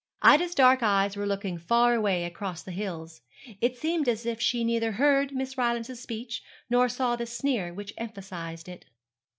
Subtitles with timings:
[0.23, 3.21] Ida's dark eyes were looking far away across the hills.
[3.61, 7.93] It seemed as if she neither heard Miss Rylance's speech nor saw the sneer which
[7.99, 8.85] emphasized it.